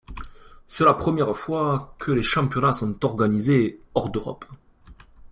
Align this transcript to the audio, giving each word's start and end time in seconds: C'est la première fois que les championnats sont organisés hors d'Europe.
C'est 0.65 0.83
la 0.83 0.95
première 0.95 1.35
fois 1.37 1.93
que 1.99 2.11
les 2.11 2.23
championnats 2.23 2.73
sont 2.73 3.05
organisés 3.05 3.79
hors 3.93 4.09
d'Europe. 4.09 4.45